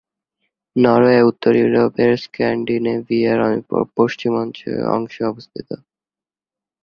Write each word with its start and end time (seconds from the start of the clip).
Norway 0.75 1.21
উত্তর 1.23 1.53
ইউরোপের 1.55 2.11
স্ক্যান্ডিনেভিয়ার 2.23 3.39
পশ্চিম 3.97 4.31
অংশে 4.95 5.21
অবস্থিত। 5.31 5.69